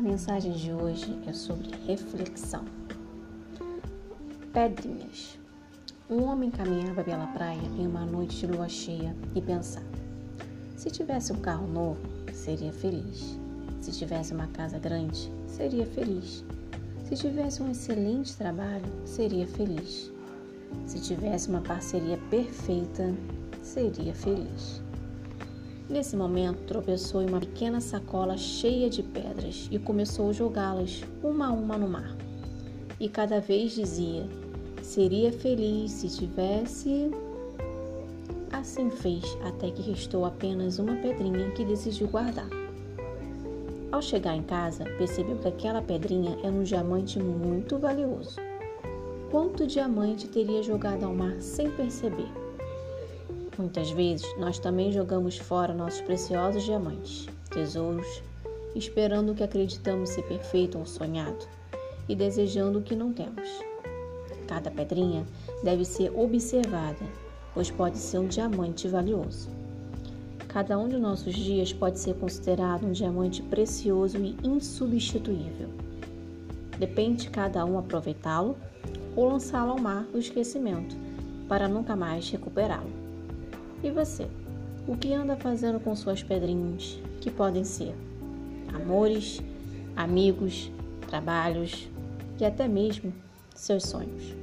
mensagem 0.00 0.52
de 0.52 0.72
hoje 0.72 1.18
é 1.26 1.32
sobre 1.32 1.68
reflexão. 1.86 2.64
Pedrinhas. 4.52 5.38
Um 6.08 6.24
homem 6.24 6.50
caminhava 6.50 7.04
pela 7.04 7.26
praia 7.28 7.60
em 7.78 7.86
uma 7.86 8.04
noite 8.04 8.38
de 8.38 8.46
lua 8.46 8.68
cheia 8.68 9.14
e 9.34 9.40
pensava: 9.40 9.86
se 10.76 10.90
tivesse 10.90 11.32
um 11.32 11.40
carro 11.40 11.66
novo, 11.66 12.00
seria 12.32 12.72
feliz. 12.72 13.38
Se 13.80 13.92
tivesse 13.92 14.32
uma 14.32 14.46
casa 14.48 14.78
grande, 14.78 15.30
seria 15.46 15.86
feliz. 15.86 16.44
Se 17.04 17.16
tivesse 17.16 17.62
um 17.62 17.70
excelente 17.70 18.36
trabalho, 18.36 18.86
seria 19.04 19.46
feliz. 19.46 20.10
Se 20.86 21.00
tivesse 21.00 21.48
uma 21.48 21.60
parceria 21.60 22.18
perfeita, 22.30 23.14
seria 23.62 24.14
feliz. 24.14 24.82
Nesse 25.90 26.16
momento, 26.16 26.62
tropeçou 26.68 27.20
em 27.20 27.26
uma 27.26 27.40
pequena 27.40 27.80
sacola 27.80 28.36
cheia 28.36 28.88
de 28.88 29.02
pedras 29.02 29.68
e 29.72 29.78
começou 29.78 30.30
a 30.30 30.32
jogá-las 30.32 31.02
uma 31.20 31.48
a 31.48 31.50
uma 31.50 31.76
no 31.76 31.88
mar. 31.88 32.16
E 33.00 33.08
cada 33.08 33.40
vez 33.40 33.72
dizia: 33.72 34.24
Seria 34.82 35.32
feliz 35.32 35.90
se 35.90 36.08
tivesse. 36.08 37.10
Assim 38.52 38.88
fez, 38.88 39.24
até 39.44 39.72
que 39.72 39.82
restou 39.82 40.24
apenas 40.24 40.78
uma 40.78 40.94
pedrinha 40.94 41.50
que 41.50 41.64
decidiu 41.64 42.06
guardar. 42.06 42.48
Ao 43.90 44.00
chegar 44.00 44.36
em 44.36 44.42
casa, 44.44 44.84
percebeu 44.96 45.38
que 45.38 45.48
aquela 45.48 45.82
pedrinha 45.82 46.38
era 46.44 46.52
um 46.52 46.62
diamante 46.62 47.18
muito 47.18 47.78
valioso. 47.78 48.36
Quanto 49.28 49.66
diamante 49.66 50.28
teria 50.28 50.62
jogado 50.62 51.04
ao 51.04 51.12
mar 51.12 51.40
sem 51.40 51.68
perceber? 51.72 52.28
Muitas 53.60 53.90
vezes 53.90 54.26
nós 54.38 54.58
também 54.58 54.90
jogamos 54.90 55.36
fora 55.36 55.74
nossos 55.74 56.00
preciosos 56.00 56.62
diamantes, 56.62 57.28
tesouros, 57.50 58.22
esperando 58.74 59.32
o 59.32 59.34
que 59.34 59.42
acreditamos 59.42 60.08
ser 60.08 60.22
perfeito 60.22 60.78
ou 60.78 60.86
sonhado 60.86 61.46
e 62.08 62.16
desejando 62.16 62.78
o 62.78 62.82
que 62.82 62.96
não 62.96 63.12
temos. 63.12 63.46
Cada 64.48 64.70
pedrinha 64.70 65.26
deve 65.62 65.84
ser 65.84 66.10
observada, 66.16 67.04
pois 67.52 67.70
pode 67.70 67.98
ser 67.98 68.20
um 68.20 68.28
diamante 68.28 68.88
valioso. 68.88 69.50
Cada 70.48 70.78
um 70.78 70.88
de 70.88 70.96
nossos 70.96 71.34
dias 71.34 71.70
pode 71.70 71.98
ser 71.98 72.14
considerado 72.14 72.86
um 72.86 72.92
diamante 72.92 73.42
precioso 73.42 74.16
e 74.16 74.38
insubstituível. 74.42 75.68
Depende 76.78 77.24
de 77.24 77.30
cada 77.30 77.62
um 77.66 77.78
aproveitá-lo 77.78 78.56
ou 79.14 79.28
lançá-lo 79.28 79.72
ao 79.72 79.78
mar 79.78 80.04
do 80.04 80.18
esquecimento 80.18 80.96
para 81.46 81.68
nunca 81.68 81.94
mais 81.94 82.30
recuperá-lo. 82.30 83.09
E 83.82 83.90
você? 83.90 84.26
O 84.86 84.96
que 84.96 85.14
anda 85.14 85.36
fazendo 85.36 85.80
com 85.80 85.94
suas 85.94 86.22
pedrinhas, 86.22 86.98
que 87.20 87.30
podem 87.30 87.64
ser 87.64 87.94
amores, 88.74 89.40
amigos, 89.96 90.70
trabalhos 91.08 91.88
e 92.38 92.44
até 92.44 92.68
mesmo 92.68 93.12
seus 93.54 93.84
sonhos? 93.84 94.34